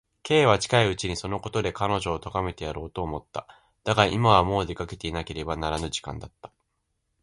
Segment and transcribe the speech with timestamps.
[0.23, 3.45] Ｋ は近いうちにそのことで彼女をとがめてやろうと思った。
[3.83, 6.51] だが、今はもう出かけていかねばならぬ時間だった。